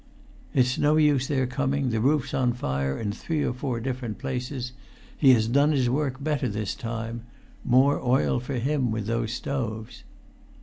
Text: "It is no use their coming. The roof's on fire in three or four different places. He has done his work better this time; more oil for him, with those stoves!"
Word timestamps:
"It 0.55 0.61
is 0.61 0.79
no 0.79 0.97
use 0.97 1.27
their 1.27 1.45
coming. 1.45 1.91
The 1.91 1.99
roof's 2.01 2.33
on 2.33 2.53
fire 2.53 2.97
in 2.99 3.11
three 3.11 3.43
or 3.43 3.53
four 3.53 3.79
different 3.79 4.17
places. 4.17 4.71
He 5.15 5.31
has 5.35 5.47
done 5.47 5.73
his 5.73 5.91
work 5.91 6.23
better 6.23 6.49
this 6.49 6.73
time; 6.73 7.25
more 7.63 8.01
oil 8.03 8.39
for 8.39 8.55
him, 8.55 8.89
with 8.89 9.05
those 9.05 9.31
stoves!" 9.33 10.01